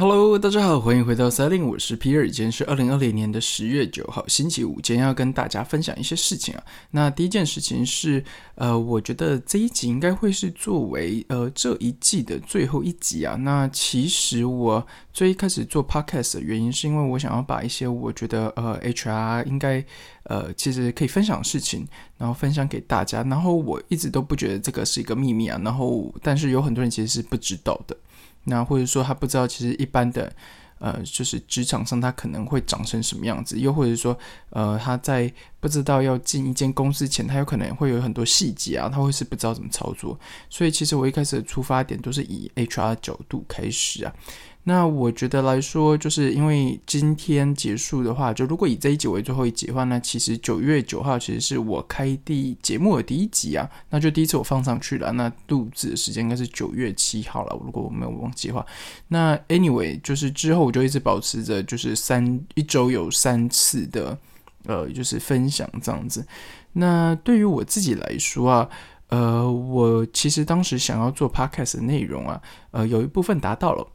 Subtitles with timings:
[0.00, 6.64] Hello，大家好，欢迎回到三零，我是皮尔，今天是二零二零年的十月九号，星期五，今天要跟大家分享一些事情啊。
[6.90, 8.24] 那第一件事情是，
[8.54, 13.36] 呃，我觉得这一集应该会是作为呃这一季的最后一集啊。
[13.36, 19.84] 那其实我最一开始做 Podcast 的原因，是因为我想要把一些我觉得呃 HR 应该
[20.22, 21.86] 呃其实可以分享的事情，
[22.16, 23.22] 然后分享给大家。
[23.24, 25.60] 然后我一直都不觉得这个是一个秘密啊。
[25.62, 27.94] 然后但是有很多人其实是不知道的。
[28.44, 30.32] 那或者说他不知道，其实一般的，
[30.78, 34.18] 呃，就是职场上他可能会长成什么样子，又或者说，
[34.50, 40.18] 呃，他在不知道要进一间公司前，他有可能会有很多细节啊，他会是不知道怎么操作。
[40.48, 44.14] 所以其实我一开始的出发点都是以 HR 角度开始啊。
[44.64, 55.10] 那我觉得来说，就是因为今天结束的话，就如果以这一集为最后一集的话，那其实九月九号其实是我开第节目的第一集啊，那就第一次我放上去了。
[55.12, 58.64] 那录制的时间应该是九月七号了，如果我没有忘记的话。
[59.08, 64.16] 那 anyway，就是之后我就一直保持着，就是三一周有三次的，
[64.66, 66.24] 呃，就是分享这样子。
[66.74, 68.68] 那对于我自己来说啊，
[69.08, 72.40] 呃，我其实当时想要做 podcast 的内容啊，
[72.72, 73.86] 呃，有一部分达到了。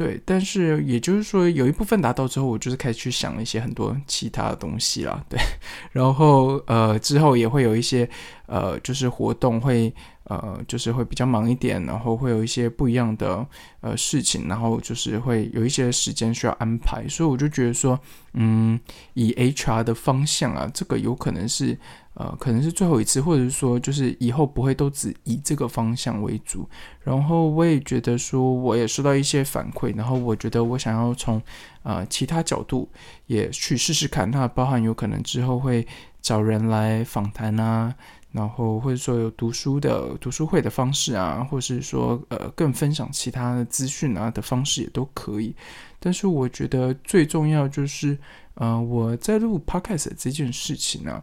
[0.00, 5.22] 对，但是也就是说，有一部分达到之后，我就是开始去想一些很多其他的东西啦。
[5.28, 5.38] 对，
[5.92, 8.08] 然后呃，之后也会有一些
[8.46, 9.94] 呃，就是活动会
[10.30, 13.44] 呃，就是会比较忙一点，然后会有一些不一样的
[13.80, 17.98] 呃事情，然后就是会有一些时间需要安排，所以我就觉得说，
[18.34, 18.78] 嗯，
[19.14, 21.76] 以 HR 的方向啊，这个有可能是。
[22.14, 26.68] 呃，可能是最后一次，或者是说，就是以后不会都只以这个方向为主。
[27.02, 31.40] 然后我也觉得说，我也收到一些反馈，然后我觉得我想要从
[31.82, 32.90] 呃其他角度
[33.26, 34.30] 也去试试看。
[34.30, 35.86] 那包含有可能之后会
[36.20, 37.94] 找人来访谈啊，
[38.32, 45.54] 然后或者说有读书的读书会的方式啊，或是说呃更分享其他的资讯啊的方式也都可以。
[45.98, 48.16] 但是我觉得最重要就是，
[48.54, 51.22] 呃，我在录 podcast 这件事情呢。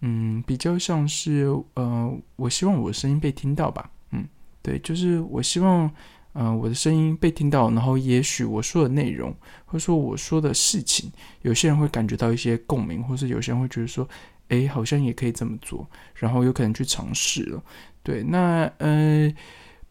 [0.00, 3.90] 嗯，比较像是呃，我希望我的声音被听到吧。
[4.10, 4.28] 嗯，
[4.60, 5.90] 对，就是我希望
[6.34, 11.10] 呃我的声音被听到，然后也许我说的内容或者说我说的事情，
[11.40, 14.06] 有些人会感觉到一些共鸣，或是有些人会觉得说，
[14.48, 17.62] 哎，好像也可以这么做，然后有可能去尝试了。
[18.02, 19.32] 对，那呃，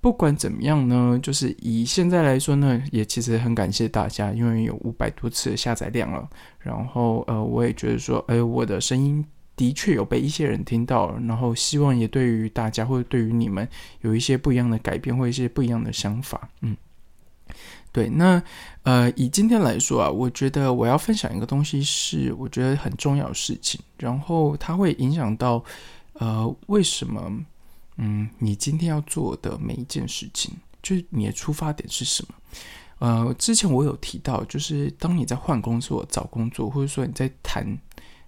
[0.02, 6.30] 不管怎么样呢，就是以现在来说呢，也其实很感谢大家，因为有五百多次的下载量了。
[6.60, 9.26] 然后呃，我也觉得说，哎，我的声音。
[9.58, 13.66] 的确有被一些人听到，然后希望也对于大家或者对于你们
[14.02, 16.50] 有一些不一样的改变或一些不一样的想法。
[16.60, 16.76] 嗯，
[17.96, 18.44] 对，那
[18.84, 25.64] 呃，以今天来说啊，我觉得我要分享一个东西是我觉得很重要的事情，然后它会影响到
[26.16, 27.32] 呃为什么
[27.96, 30.52] 嗯你今天要做的每一件事情，
[30.84, 32.36] 就是你的出发点是什么？
[33.00, 37.66] 呃，之前我有提到，就是当你在换工作、找工作，或者说你在谈。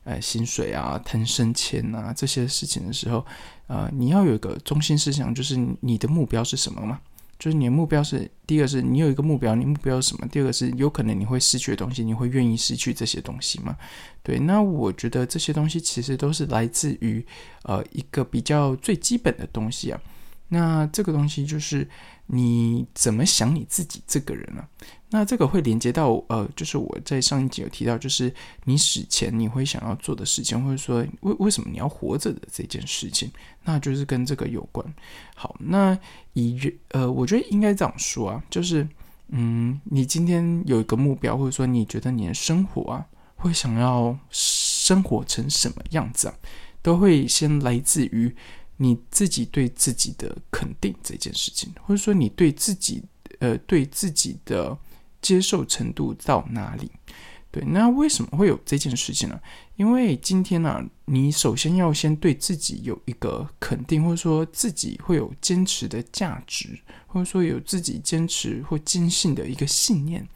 [0.09, 3.25] 呃，薪水啊，谈升迁啊，这些事情的时候，
[3.67, 7.01] 呃，你要有一个中心思想，就是你的目标是什么嘛？
[7.39, 10.27] 就是你的目标是第一个是你有一个目标，你目标是什么？
[10.27, 13.77] 第二个是有可能你会失去的东西，你会愿意失去这些东西吗？
[14.23, 17.25] 对，那我觉得这些东西其实都是来自于
[17.63, 20.01] 呃一个比较最基本的东西啊。
[20.49, 21.87] 那这个东西就是
[22.27, 24.67] 你怎么想你自己这个人啊？
[25.09, 28.29] 那这个会连接到呃，就是我在上一集有提到，就是
[28.65, 33.31] 你死前你会想要做的事情，或者说为为什么你要活着的这件事情，
[33.63, 34.85] 那就是跟这个有关。
[35.33, 35.97] 好，那
[36.33, 36.59] 以
[36.89, 38.85] 呃，我觉得应该这样说啊，就是
[39.29, 43.05] 嗯，你今天有一个目标，或者说你觉得你的生活啊，
[43.37, 46.33] 会想要生活成什么样子啊，
[46.81, 48.35] 都会先来自于
[48.75, 53.01] 你自己对自己的肯定这件事情，或者说你对自己
[53.39, 54.77] 呃对自己的。
[55.21, 56.91] 接受程度到哪里？
[57.49, 59.39] 对，那为什么会有这件事情呢？
[59.77, 70.27] 因为今天呢，你首先要先对自己有一个肯定，或者说自己会有坚持的价值，或者说有自己坚持或坚信的一个信念，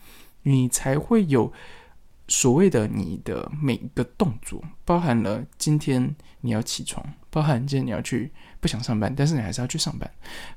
[0.44, 1.51] 你才会有
[2.30, 8.31] 所谓的你的每一个动作，包含了今天你要起床，包含今天你要去
[8.62, 10.10] 不想上班，但是你还是要去上班，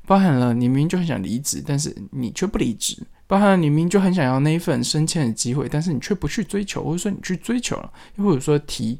[0.06, 3.05] 包含了你明明就很想离职，但是你却不离职。
[3.26, 8.99] 包含你明明就很想要那一份升迁的机会，但是你却不去追求，或者说你去追求了，又或者说提，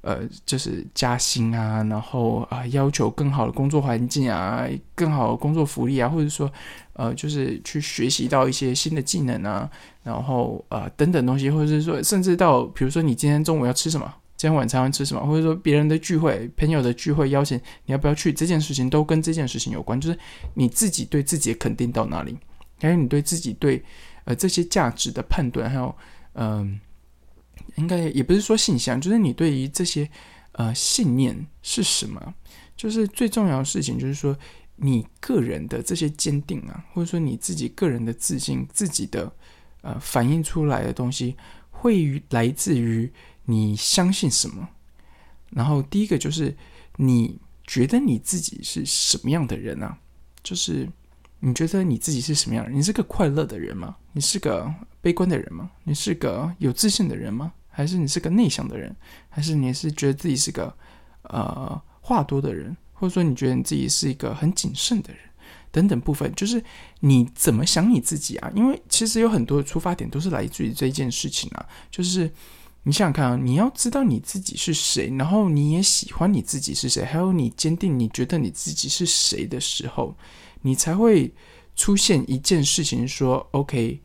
[0.00, 6.50] 呃，就是加薪啊，然后啊，要求更好的工作环境啊，更好的工作福利啊，或者说，
[6.94, 9.68] 呃，就是去学习到一些新的技能啊，
[10.02, 20.18] 然后啊，等等东西，或者是说，甚至到比如说你今天中午要吃什么，今天晚餐要吃什么，或者说别人的聚会、朋友的聚会邀请你要不要去，这件事情都跟这件事情有关，就是
[20.54, 22.36] 你自己对自己的肯定到哪里。
[22.80, 23.82] 还有你对自己对，
[24.24, 25.94] 呃这些价值的判断，还有
[26.34, 26.80] 嗯，
[27.76, 30.08] 应该也不是说信仰，就是你对于这些
[30.52, 32.34] 呃信念是什么？
[32.76, 34.38] 就是最重要的事情，就是说
[34.76, 39.32] 你个人的这些坚定啊，或者说你自己个人的自信，自己的
[39.82, 41.36] 呃反映出来的东西，
[41.70, 43.12] 会来自于
[43.46, 44.68] 你相信什么。
[45.50, 46.56] 然后第一个就是
[46.96, 49.98] 你觉得你自己是什么样的人啊？
[50.44, 50.88] 就是
[51.40, 52.66] 你觉得你自己是什么样？
[52.72, 53.96] 你是个快乐的人吗？
[54.12, 55.70] 你是个悲观的人吗？
[55.84, 57.52] 你是个有自信的人吗？
[57.68, 58.94] 还是你是个内向的人？
[59.28, 60.74] 还是你是觉得自己是个
[61.22, 61.80] 呃？
[62.00, 65.20] 话多的人，或者说你觉得你自己是一个很谨慎的人，
[65.70, 66.64] 等等部分，就是
[67.00, 68.50] 你怎么想你自己啊？
[68.56, 71.66] 因为其实有很多的出发点都是来自于这件事情啊。
[71.90, 72.32] 就是
[72.84, 80.16] 你想想看啊，你要知道你自己是谁，然后你也喜欢你自己是谁，还有你坚定你觉得你自己是谁的时候，
[80.62, 81.32] 你才会
[81.76, 84.00] 出现一件事情，说 OK，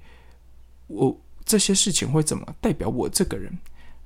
[0.88, 3.58] 我这些事情会怎么代表我这个人？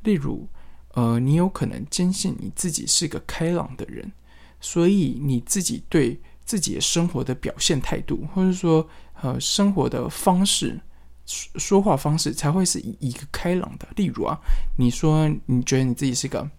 [0.03, 0.47] 例如。
[0.94, 4.11] 呃，你有可能坚信你自己是个开朗的人，
[4.59, 8.89] 所以你自己对自己的生活的表现态度，或者说
[9.21, 10.81] 呃生活的方式、
[11.27, 13.88] 说话方式，才会是一个开朗的。
[13.95, 14.39] 例如啊，
[14.75, 16.49] 你说你觉得你自己是个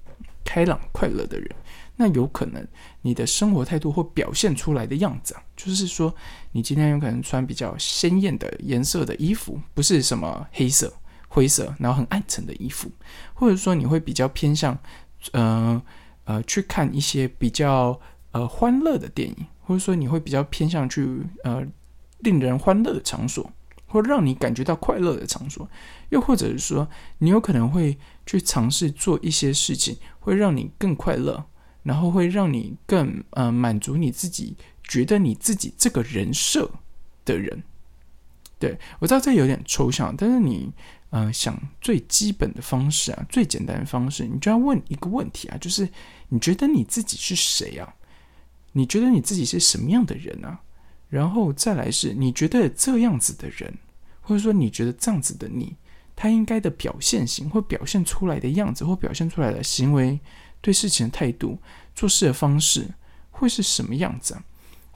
[0.45, 1.57] 开朗快乐的人，
[1.99, 2.67] 那有可能
[3.03, 6.15] 你的生活态度或表现出来的样子，就是说
[6.53, 10.91] 你今天有可能穿比较鲜艳的颜色的衣服，不是什么黑色。
[11.31, 12.91] 灰色，然后很暗沉的衣服，
[13.35, 14.77] 或者说你会比较偏向，
[15.33, 15.81] 呃
[16.25, 18.01] 呃，去看一些比较
[18.33, 21.07] 呃欢乐的电影，或者说你会比较偏向去
[21.45, 21.63] 呃
[22.21, 23.53] 令人欢乐的场所，
[23.87, 25.69] 或让你感觉到快乐的场所，
[26.09, 31.45] 又或者是说你有可能会去尝试做一些事情，会让你更快乐，
[31.89, 34.55] 然后会让你更呃满足你自己，
[34.85, 36.71] 觉得你自己这个人设
[37.25, 37.63] 的人。
[38.59, 40.71] 对我知道这有点抽象，但是你。
[41.11, 45.89] 嗯，想最基本的方式啊，最简单的方式，你就要问一个问题啊，就是
[46.29, 47.95] 你觉得你自己是谁啊？
[48.73, 50.61] 你觉得你自己是什么样的人啊？
[51.09, 53.73] 然后再来是，你觉得这样子的人，
[54.21, 55.75] 或者说你觉得这样子的你，
[56.15, 60.21] 他应该的表现型或表现出来的样子或表现出来的行为，
[60.69, 61.57] 对事情的态度、
[61.95, 62.87] 做事的方式，
[63.31, 64.45] 会是什么样子啊？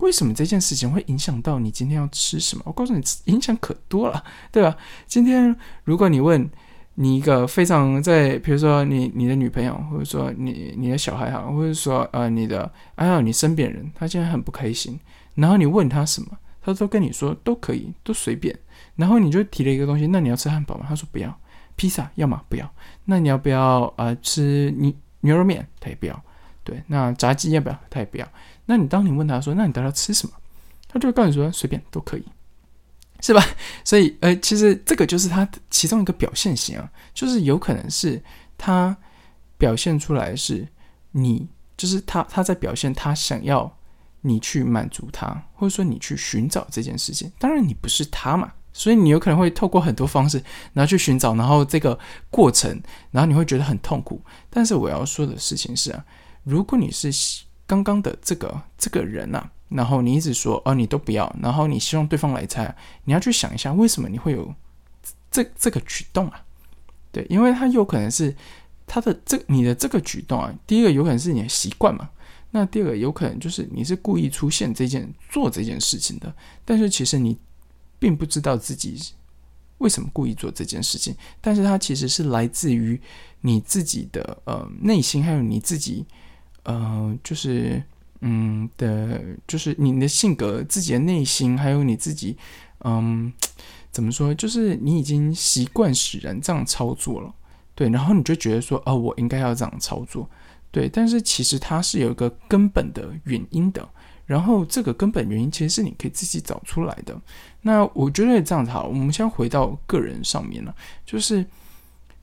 [0.01, 2.63] 为什么这件事情会影响到你今天要吃什么？
[2.67, 3.03] 我告诉你，
[3.33, 4.77] 影响可多了，对吧？
[5.07, 6.47] 今天如果你问
[6.97, 15.01] 你一个非常在，比如说你你的女朋友，或者说你你的小孩哈，或者说呃你的还有你身边人，他现在很不开心，
[15.35, 18.55] 然后你问他什么，他都跟你说都可以，都随便。
[18.95, 20.85] 然后你就提了一个东西，那你要吃汉堡吗？
[20.87, 21.35] 他说不要，
[21.77, 22.71] 披萨要么不要。
[23.07, 25.67] 那你要不要啊吃你牛肉面？
[25.81, 26.25] 他也不要。
[26.63, 27.81] 对，那炸鸡要不要？
[27.91, 28.29] 他也不要。
[28.67, 30.35] 那你当你问他说：“那你到底要吃什么？”
[30.87, 32.25] 他就会告诉你说：“随便都可以，
[33.21, 33.43] 是吧？”
[33.83, 38.23] 所以，呃，其实这个就是他其中一个表现型啊，就是有可能是
[38.57, 38.97] 他
[39.59, 40.69] 表现出来是
[41.11, 43.77] 你，就是他他在表现他想要
[44.21, 47.33] 你去满足他，或者说你去寻找这件事情。
[47.41, 50.43] 当然，你不是他嘛，所以你有可能会透过很多方式，
[50.73, 51.99] 然后去寻找，然后这个
[52.31, 52.81] 过程，
[53.11, 54.21] 然后你会觉得很痛苦。
[54.51, 56.05] 但是我要说的事情是啊，
[56.45, 57.11] 如果你是。
[57.65, 62.75] 刚刚的这个这个人呐，然后你一直说哦，你都不要，然后你希望对方来猜，
[63.05, 64.55] 你要去想一下，为什么你会有
[65.31, 66.45] 这这个举动啊？
[67.11, 68.35] 对，因为他有可能是
[68.87, 72.11] 他的这你的这个举动啊，第一个有可能是你的习惯嘛，
[72.51, 76.35] 那第二个有可能就是你是故意出现这件做这件事情的，
[76.67, 77.39] 但是其实你
[78.03, 79.01] 并不知道自己
[79.79, 83.01] 为什么故意做这件事情，但是它其实是来自于
[83.43, 86.05] 你自己的呃内心，还有你自己。
[86.65, 87.81] 呃，就是，
[88.21, 92.37] 嗯的，就是你的性格、自己的内心，还有你自己，
[92.85, 93.33] 嗯，
[93.93, 94.35] 怎么说？
[94.35, 97.33] 就是你已经习惯使然这样操作了，
[97.75, 100.29] 对，然后你就觉得说，哦，我应该要这样操作，
[100.71, 103.89] 对，但是其实它是有一个根本的原因的，
[104.33, 107.21] 然后这个根本原因其实是你可以自己找出来的。
[107.61, 110.75] 那我觉得这样子好，我们先回到个人上面了，
[111.05, 111.45] 就是。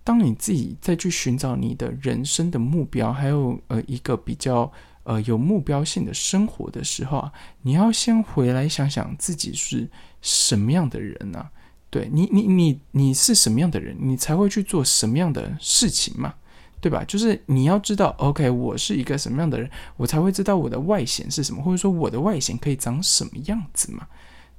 [0.02, 4.72] 当你自己再去寻找你的人生的目标，还有呃一个比较
[5.04, 9.88] 呃有目标性的生活的时候啊，你要先回来想想自己是
[10.20, 11.48] 什么样的人呢？
[11.92, 16.34] 对你，你你你是什么样的人，你才会去做什么样的事情嘛？
[16.82, 17.04] 对吧？
[17.06, 24.08] 就是你要知道，OK，我是一个什么样的人，我才会知道我的外显是什么，或者说我的外显可以长什么样子嘛？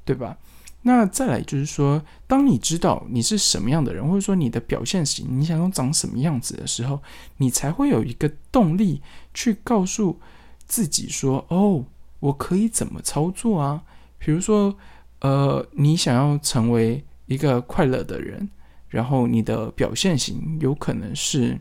[0.04, 0.36] 对吧？
[0.82, 7.02] 那再来就是说，当你知道你是什么样的人，或者说你的表现型，你想要长什么样子的时候，
[7.36, 9.02] 你才会有一个动力
[9.34, 10.18] 去告诉
[10.66, 11.84] 自己说：“哦，
[12.18, 13.82] 我可以怎么操作啊？”
[14.18, 14.74] 比如说，
[15.20, 18.48] 呃，你想要成为一个快乐的人，
[18.88, 21.60] 然后你的表现型有可能是，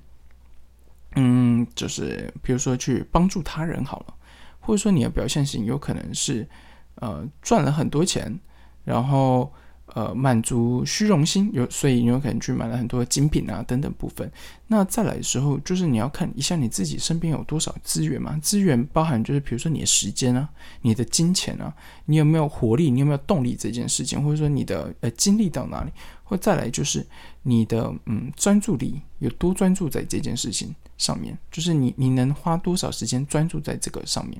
[1.15, 4.13] 嗯，就是比如说去帮助他人好了，
[4.59, 6.47] 或者说你的表现型有可能是，
[6.95, 8.39] 呃，赚了很多钱，
[8.83, 9.51] 然后。
[9.95, 14.31] 呃，满足虚荣心有，所以你有可能去买了很多精品啊等等部分。
[14.67, 18.37] 那再来的时候，就是你要看一下你自己身边有多少资源嘛？
[18.39, 20.47] 资源包含就是比如说你的时间啊，
[20.83, 21.73] 你的金钱啊，
[22.05, 25.91] 你有没有活力，你有没有动力这件事情，或者说你的呃精力到哪里？
[26.23, 27.03] 或再来就是
[27.41, 34.39] 你的嗯专注力有多专注在这件事情上面，就是你你能花多少时间专注在这个上面？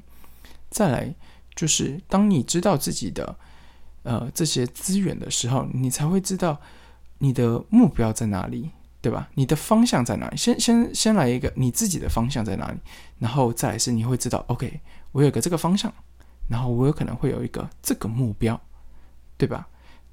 [0.69, 1.11] 再来
[1.55, 3.35] 就是当你知道自己的。
[4.03, 6.59] 呃，这些资源的时候，你才会知道
[7.17, 8.69] 你的目标在哪里，
[9.01, 9.29] 对吧？
[9.35, 10.37] 你的方向在哪里？
[10.37, 12.77] 先先先来一个你自己的方向在哪里，
[13.19, 14.79] 然后再来是你会知道，OK，
[15.11, 15.93] 我有个这个方向，
[16.47, 18.59] 然后我有可能会有一个这个目标，
[19.37, 19.67] 对吧？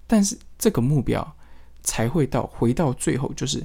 [0.07, 1.37] 但是这个目标
[1.83, 3.65] 才会到回到最后，就是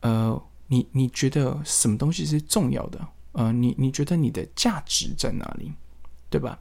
[0.00, 3.06] 呃，你你觉得什么东西是重要的？
[3.32, 5.70] 呃，你你觉得你的价值在哪里，
[6.30, 6.58] 对吧？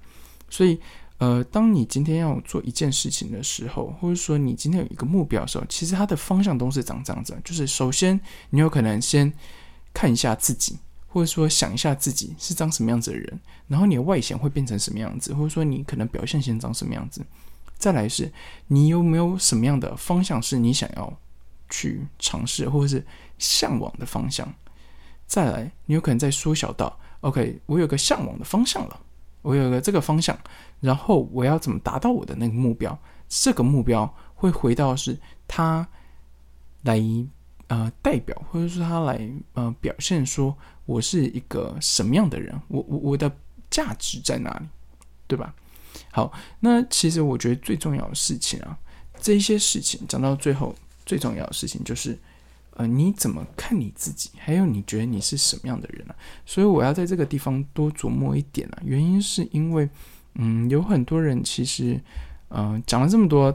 [0.50, 0.80] 所以。
[1.20, 7.36] 呃，当你今天要做一件事情的时候，或者说你今天有一个目标的时候，其实它的方向都是长这样子。
[7.44, 8.20] 就是首先，
[8.52, 9.34] 你有可能先
[9.94, 17.26] 看一下自己，或者说想一下自己是长什么样子的人，然后你的外显会变成什么样子，或者说你可能表现先长什么样子。
[17.80, 18.32] 再来是，
[18.68, 21.12] 你有没有什么样的方向是你想要
[21.70, 23.04] 去尝试或者是
[23.40, 24.54] 向往的方向？
[25.26, 29.02] 再来，你有可能再缩小到，OK，我有个向往的方向了。
[29.44, 30.38] 我有个这个方向，
[30.80, 32.98] 然后我要怎么达到我的那个目标？
[33.28, 35.18] 这个目标会回到是
[35.48, 35.88] 他
[36.84, 37.02] 来
[37.68, 40.56] 呃代表，或者说他来呃表现，说
[40.86, 42.60] 我是一个什么样的人？
[42.68, 43.32] 我我我的
[43.70, 44.68] 价值在哪里？
[45.28, 45.54] 对吧？
[46.12, 48.78] 好，那其实我觉得最重要的事情啊，
[49.20, 52.18] 这些事情讲到最后，最重要的事情就是。
[52.80, 54.30] 呃，你怎么看你自己？
[54.38, 56.14] 还有你觉得你是什么样的人呢？
[56.46, 58.78] 所以我要在这个地方多琢磨一点啊。
[58.86, 59.90] 原因是因为，
[60.38, 62.00] 嗯，有很多人其实，
[62.50, 63.54] 嗯，讲了这么多，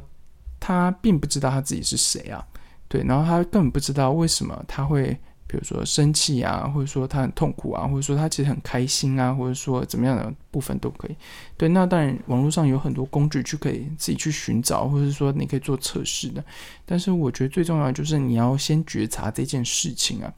[0.61, 2.47] 他并不知道他自己是谁啊。
[2.87, 5.19] 对，然后他根本不知道为什么他会。
[5.49, 11.17] 比如说生气啊，或者说他很痛苦啊，或者说他其实很开心啊，或者说怎么样的部分都可以。
[11.59, 16.43] 对，那当然网络上有很多工具去可以自己去寻找，或者说你可以做测试的。
[16.87, 20.33] 但是我觉得最重要的就是你要先觉察这件事情啊。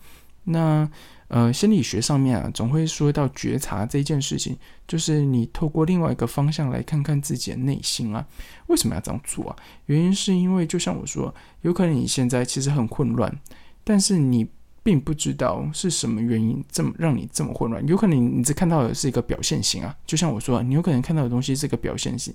[0.44, 0.88] 那
[1.28, 8.26] 呃，心理学上面啊，总会说到觉察这件事情，就是你透过另外一个方向来看看自己的内心啊。
[8.68, 9.56] 为什么要这样做啊？
[9.86, 13.40] 原因是因为就像我说，有可能你现在其实很混乱，
[13.82, 14.48] 但是你。
[14.84, 22.34] 并不知道是什么原因这么让你这么混乱，有可能你只看到的是一个表现型啊，就像我说，你有可能看到的东西是一个表现型，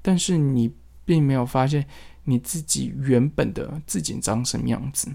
[0.00, 0.72] 但是你
[1.04, 1.84] 并没有发现
[2.24, 5.14] 你自己原本的自己长什么样子，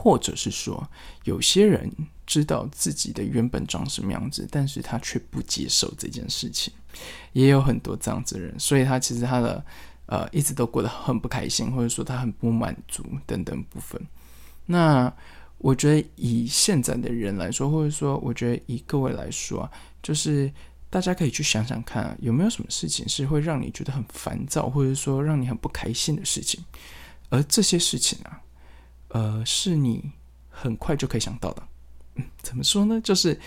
[0.00, 0.88] 或者是说，
[1.24, 1.90] 有些人
[2.26, 6.72] 知道自己的原本长什么样子，但是他却不接受这件事情，
[7.32, 9.64] 也有很多这样子的人，所以他其实他的
[10.06, 14.00] 呃一直都过得很不开心，或者说他很不满足等等部分，
[14.66, 15.12] 那。
[15.62, 19.70] 我觉得以现在的人来说，或者说，我觉得以各位来说，
[20.02, 20.50] 就是
[20.88, 26.64] 大家可以去想想看，有没有什么事情是会让你觉得很烦躁，或者说让你很不开心的事情。
[27.28, 28.40] 而这些事情啊，
[29.10, 30.10] 呃，是你
[30.48, 31.62] 很快就可以想到的。
[32.16, 33.00] 嗯，怎么说呢？
[33.00, 33.38] 就是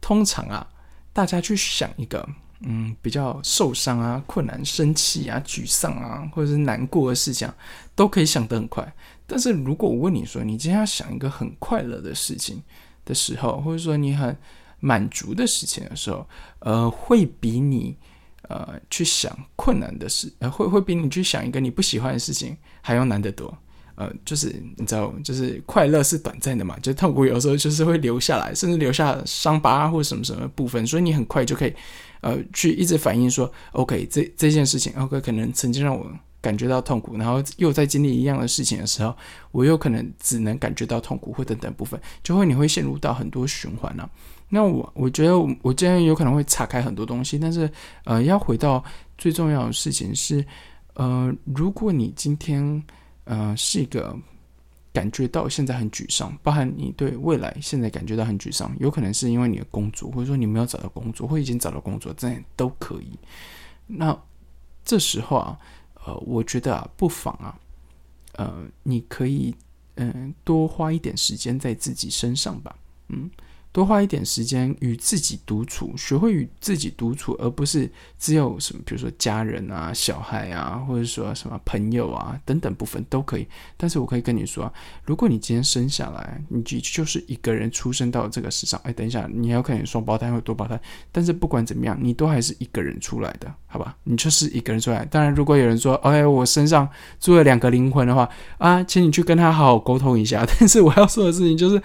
[0.00, 0.68] 通常啊，
[1.12, 2.28] 大家去想一个。
[2.62, 7.50] 嗯，比较受伤啊、困难、生气啊、沮丧啊，或者是难过的事情，
[7.94, 8.94] 都可以想得很快。
[9.26, 12.62] 但是如果我问你说，你今天要想一个很快乐的事情
[13.06, 14.36] 的时候，或者说你很
[14.78, 17.96] 满足的事情的时候，呃，会比你
[18.42, 23.56] 呃去想困难的事，呃，会会比你去想一个你不喜欢的事情还要难得多。
[24.00, 24.46] 呃，就是
[24.78, 31.74] 你知道，就是快乐是短暂的嘛，就痛苦有时候就是会留下来，甚至留下伤疤或什么什么部分，所以你很快就可以。
[32.22, 36.06] 呃，去一直反映说，OK，这这件事情，OK，可能曾经让我
[36.40, 39.14] 感觉到痛苦，然后又在经历一样的事情的时候，
[39.52, 44.10] 我有可能只能感觉到痛苦或等等部分，就会你会陷入到很多循环了。
[44.50, 47.70] 那我我觉得我今天有可能会岔开很多东西，但是
[48.04, 48.82] 呃，要回到
[49.16, 50.44] 最重要的事情是，
[50.94, 52.82] 呃，如果你今天
[53.30, 54.14] 呃是一个。
[54.92, 63.16] 感觉到现在很沮丧，包含你对未来现在感觉到很沮丧，有可能是因为你的工作，或者说你没有找到工作，或已经找到工作，这样都可以。
[63.86, 64.20] 那
[64.84, 65.56] 这时候啊，
[66.04, 67.56] 呃，我觉得啊，不妨啊，
[68.32, 69.54] 呃，你可以
[69.94, 72.74] 嗯多花一点时间在自己身上吧，
[73.10, 73.30] 嗯，
[73.72, 83.46] 多花一点时间与自己独处，学会与自己独处，而不是只有什么，比如说家人啊、小孩啊，或者说什么朋友啊等等部分都可以。
[83.76, 84.72] 但是我可以跟你说，
[85.04, 90.80] 如果你今天生下来，你就就是一个人出生到这个世上，哎，等一下，你要可能双胞胎或多胞胎，
[91.12, 93.96] 但是不管怎么样，你都还是一个人出来的，好吧？
[94.02, 95.04] 你就是一个人出来。
[95.04, 96.88] 当然，如果有人说，OK，我身上
[97.20, 100.44] 住了两个灵魂的话，啊，请你去跟他好好沟通一下。
[100.58, 101.80] 但是我要说的事情就是。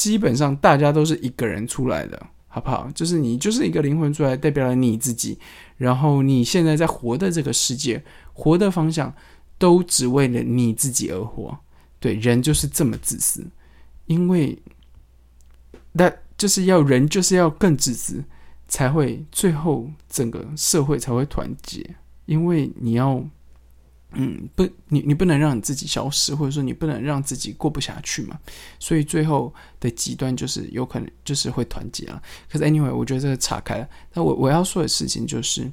[0.00, 2.90] 基本上大家都是一个人出来的，好不好？
[2.94, 5.38] 就是你就是一个灵魂出来，代表了你自己。
[5.76, 8.02] 然后你现在在活的这个世界，
[8.32, 9.14] 活的方向
[9.58, 11.54] 都只为了你自己而活。
[11.98, 13.46] 对，人就是这么自私，
[14.06, 14.58] 因为
[15.92, 18.24] 那就是要人就是要更自私，
[18.68, 21.94] 才会最后整个社会才会团结。
[22.24, 23.22] 因为你要。
[24.12, 28.38] 嗯，不，你你不能让你自己消失，或者说你不能让自己过不下去嘛。
[28.78, 32.20] 所以最后的极端就是有可能就是会团结了。
[32.50, 33.88] 可是 anyway，我觉得这个岔开了。
[34.12, 35.70] 那我我要说的事情就是，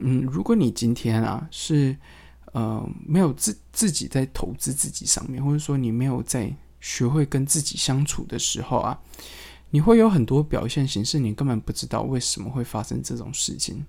[0.00, 1.96] 嗯，如果你今天啊是
[2.52, 9.00] 呃没有自自己在投资自己上面，或者说你没有在学会跟自己相处的时候啊，
[9.70, 13.86] 你会有很多表现形式，你根本不知道为什么会发生这种事情。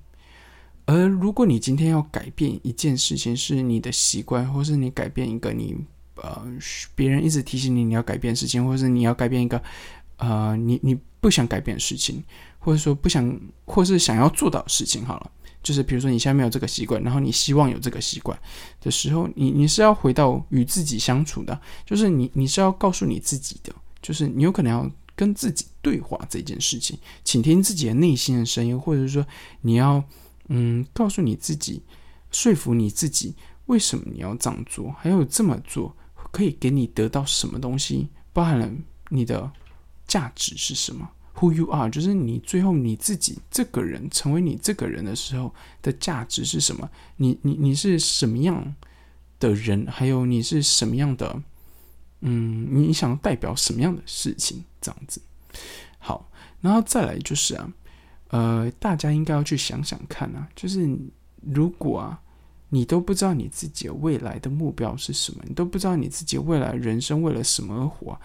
[0.91, 5.73] 而如果你今天要改变一件事情，是你的习惯，或是你改变一个你
[6.15, 6.45] 呃
[6.93, 9.61] 别人一直提醒你你要改变事情，或是你要改变一个
[10.17, 12.21] 呃你你不想改变的事情，
[12.59, 15.31] 或者说不想或是想要做到的事情，好了，
[15.63, 18.37] 就是比如说你现在没有这个习惯，然后你希望有这个习惯
[18.81, 29.25] 的时候，你你是要回到与自己相处的，就是你你是要告诉你自己的，就是你有可能要跟自己对话这件事情，倾听自己的内心的声音，或者是说
[29.61, 30.03] 你要。
[30.53, 31.81] 嗯，告诉你自己，
[32.29, 33.33] 说服你自己，
[33.67, 34.93] 为什么你要这样做？
[34.99, 35.95] 还有这么做
[36.33, 38.09] 可以给你得到什么东西？
[38.33, 38.69] 包含了
[39.07, 39.49] 你的
[40.05, 46.89] 价值是什么？Who you are，就是你最后你自己这个人成为你这个人的时候的价值是什么？
[47.15, 48.75] 你你你是什么样
[49.39, 49.87] 的人？
[49.89, 51.41] 还有你是什么样的？
[52.19, 54.65] 嗯，你想代表什么样的事情？
[54.81, 55.21] 这样子。
[55.97, 57.71] 好，然后再来就是啊。
[58.31, 60.89] 呃，大家应该要去想想看啊，就是
[61.41, 62.19] 如果啊，
[62.69, 68.19] 你都不知道你自己未来的目标是什么，你都不知道你自己未来人生为了什么而活，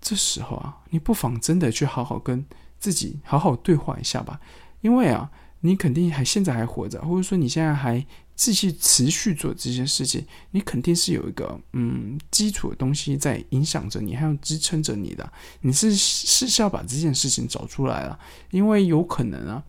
[0.00, 2.44] 这时候啊，你不妨真的去好好跟
[2.78, 4.40] 自己好好对话一下吧，
[4.80, 5.30] 因为啊，
[5.60, 8.06] 你肯定还现在还活着，或者说你现在还。
[8.36, 15.32] 继续持续做这件事情，你肯定是有一个嗯基础的东西在影响着你，还要支撑着你的。
[15.62, 18.18] 你是是是要把这件事情找出来了，
[18.50, 19.64] 因为有可能啊，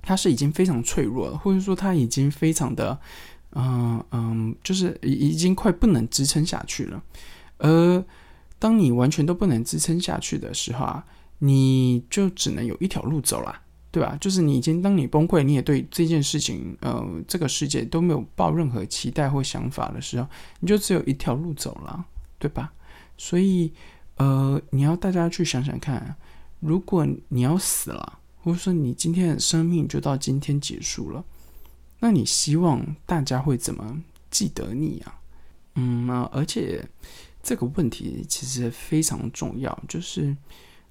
[0.00, 2.98] 它是已经非常脆弱了，或者说它已经非常的
[3.52, 7.02] 嗯嗯，就是已已经快不能支撑下去了。
[7.58, 8.02] 而
[8.58, 11.04] 当你完全都不能支撑下去的时候啊，
[11.40, 13.60] 你就只能有一条路走了。
[13.98, 14.16] 对吧？
[14.20, 20.28] 就是你已经当你崩溃，你也对这件事情，呃，这个世界都没有抱任何期待或想法的时候，
[20.60, 22.06] 你就只有一条路走了，
[22.38, 22.72] 对吧？
[23.16, 23.72] 所以，
[24.18, 26.14] 呃，你要大家去想想看，
[26.60, 31.24] 如果你要死了，或者说你今天的生命就到今天结束了，
[31.98, 35.18] 那你希望大家会怎么记得你啊？
[35.74, 36.88] 嗯啊，而且
[37.42, 40.36] 这个问题其实非常重要，就是。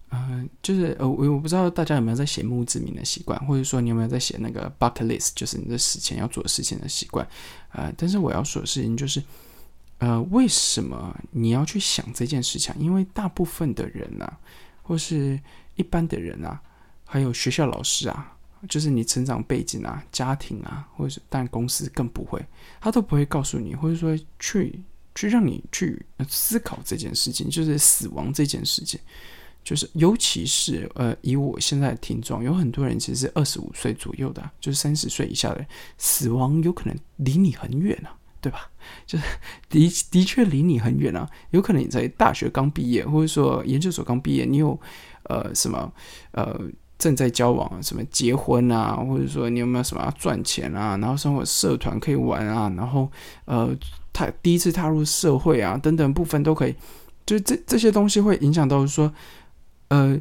[0.10, 7.28] 嗯，就是呃，我我不知道大家有没有在写墓志铭的习惯，或者说你有没有在写那个 bucket list，就是你的死前要做的事情的习惯。
[7.74, 9.22] 呃，但是我要说的事情就是，
[9.98, 12.74] 呃，为什么你要去想这件事情？
[12.80, 14.32] 因为大部分的人呐，
[14.82, 15.38] 或是
[15.76, 16.62] 一般的人啊，
[17.04, 18.34] 还有学校老师啊，
[18.70, 22.42] 就是你成长背景啊、家庭啊，或者是但公司更不会，
[22.80, 24.82] 他都不会告诉你，或者说去
[25.14, 28.98] 去让你去思考这件事情，就是死亡这件事情。
[29.68, 38.72] 就是，尤其是呃，以我现在的听众，有很多人其实是二十五岁左右的，就是三十岁以下的人，死亡有可能离你很远啊，对吧？
[39.06, 39.26] 就是
[39.68, 44.80] 的的确离你很远啊，有可能你在大学刚毕业，或者说研究所刚毕业，你有
[45.24, 45.92] 呃什么
[46.32, 46.58] 呃
[46.98, 53.12] 正在交往，什么结婚啊，或者说你有没有什么要赚钱啊，然后生活社团可以玩啊，然后
[53.44, 53.76] 呃
[54.14, 56.74] 踏第一次踏入社会啊等等部分都可以，
[57.26, 59.14] 就这这些东西会影响到说。
[59.90, 60.20] 呃，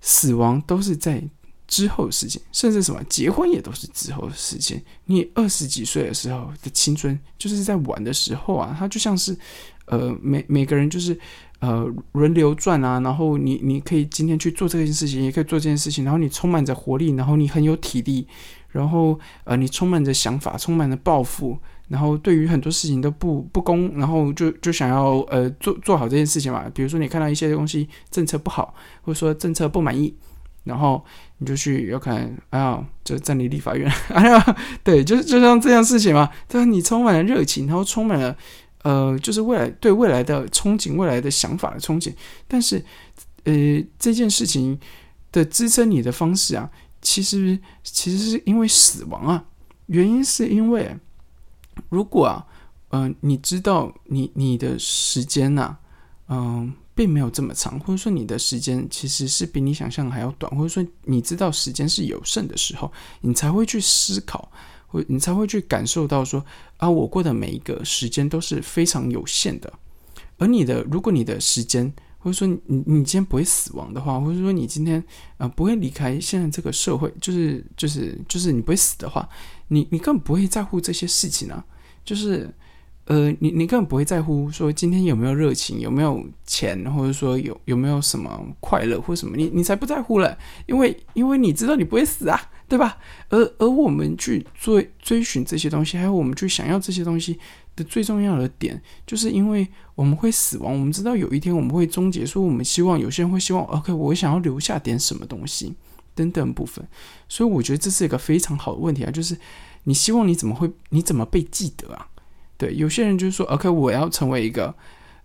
[0.00, 1.22] 死亡都是在
[1.66, 4.80] 之后的事情，甚至什么结婚也都是之后的事情。
[5.04, 9.36] 你二十几岁的时候的青春，就是在玩的时候啊，它就像是
[9.86, 11.18] 呃，每每个人就是
[11.60, 18.26] 呃轮流转啊，然后你你可以今天去做这件事情，也可以做这件事情，然后你充满着活力，然后你很有体力，
[18.70, 26.70] 然后呃，你充满着想法，充满着抱负，然后对于很多事情都不不公，然后就就想要呃做做好这件事情嘛。
[26.74, 30.14] 比如说你看到一些东西政策不好，或者说政策不满意，
[30.64, 31.02] 然后
[31.38, 36.30] 你就去有可能哎呀，就站立立法院，哎 呀，对，就是就像这样事情嘛。
[36.46, 38.36] 但是你充满了热情，然后充满了
[38.82, 42.12] 呃，就是未来对未来的憧憬，未来的想法的憧憬。
[42.46, 42.84] 但是
[43.44, 44.78] 呃，这件事情
[45.32, 46.70] 的支撑你的方式啊，
[47.00, 49.46] 其实其实是因为死亡啊，
[49.86, 50.94] 原因是因为。
[51.88, 52.46] 如果啊，
[52.90, 55.76] 嗯，你知道你你的时间呐，
[56.28, 64.50] 嗯，并没有这么长，或者说你的时间其实是比你想象还要短，或者说你知道时间是有剩的时候，你才会去思考，
[64.86, 66.44] 或你才会去感受到说
[66.78, 69.72] 啊，我过的每一个时间都是非常有限的。
[70.38, 75.02] 而你的，如果你的时间，或者说你你今天不会死亡的话，或者说你今天
[75.36, 79.28] 啊不会离开现在这个社会，就是就是就是你不会死的话。
[79.68, 81.64] 你你根本不会在乎这些事情啊，
[82.04, 82.52] 就是，
[83.04, 92.98] 呃，你你根本不会在乎说今天有没有热情，有没有钱，或者说有有没有什么快乐或什么，你你才不在乎了，因为因为你知道你不会死啊，对吧？
[93.28, 97.38] 而而我们去追追寻这些东西，还有我们去想要这些东西
[97.76, 105.74] 的最重要的点，就是因为我们会死亡，我们知道有一天我们会终结，说我们希望有些人会希望，OK，我想要留下点什么东西。
[106.18, 106.84] 等等部分，
[107.28, 109.36] 所以我觉得这是一个非常好的问题啊，就是
[109.84, 112.08] 你希望你怎么会你怎么被记得啊？
[112.56, 114.74] 对，有些人就是说，OK，我要成为一个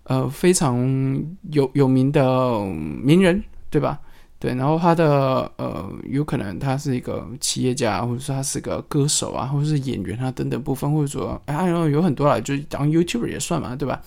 [0.04, 0.78] 呃非常
[1.50, 4.00] 有有名的名人，对吧？
[4.38, 14.00] 对，然后他的呃有可能他是一个企业家，或者说他是个歌手啊，或者是演员啊等等部分，或者说哎，然后有很多啦，就是当 YouTuber 也算嘛，对吧？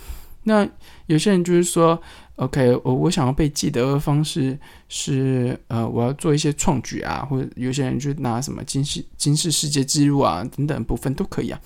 [0.45, 0.69] 那
[1.07, 2.01] 有些人就是说。
[2.37, 11.59] OK，我我想要被记得的方式是，呃，我要做一些创举啊，或者有些人就拿什么金世金世世界纪录啊等等部分都可以啊。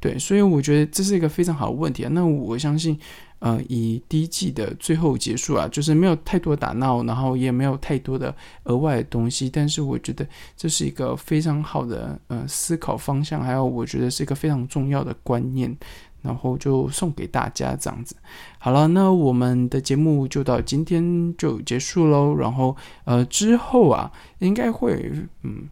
[0.00, 2.10] 对，所以我觉得这是一个非常好的问题啊。
[2.12, 2.96] 那我相信，
[3.40, 8.32] 呃，以第一季的最后结束啊，就是没有太多打闹，然后也没有太多的
[8.64, 10.24] 额外的东西，但是我觉得
[10.56, 15.76] 这是一个非常好的呃思考方向，还有我觉得是一个非常重要的观念。
[16.22, 18.16] 然后就送给大家这样子，
[18.58, 22.34] 好了，那我们的节目就到今天就结束喽。
[22.34, 25.68] 然后呃之后啊，应该会嗯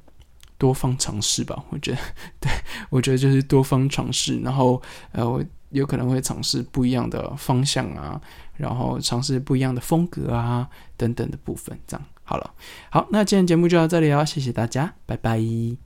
[0.57, 1.99] 多方尝试吧，我觉得，
[2.41, 2.51] 对
[2.91, 4.39] 我觉得就是多方尝试。
[4.41, 4.81] 然后
[5.13, 8.21] 呃我有可能会尝试不一样的方向啊，
[8.57, 12.55] 然后尝试不一样的风格啊等等的部分，这样好了。
[12.89, 15.86] 好，那今天节目就到这里了，谢谢大家，拜拜。